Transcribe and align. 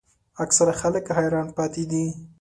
اکثره 0.43 0.73
خلک 0.81 1.05
حیران 1.17 1.47
پاتې 1.57 1.83
دي. 1.91 2.05